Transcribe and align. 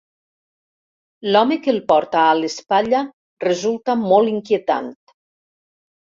L'home 1.35 1.57
que 1.65 1.71
el 1.73 1.77
porta 1.91 2.23
a 2.31 2.31
l'espatlla 2.39 3.03
resulta 3.47 3.99
molt 4.09 4.35
inquietant. 4.35 4.91